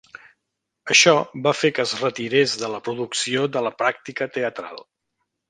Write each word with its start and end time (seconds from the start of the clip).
Això 0.95 1.11
va 1.47 1.53
fer 1.57 1.71
que 1.79 1.83
es 1.87 1.93
retirés 1.99 2.57
de 2.63 2.71
la 2.77 2.81
producció 2.89 3.45
de 3.59 3.65
la 3.69 3.75
pràctica 3.83 4.31
teatral. 4.41 4.83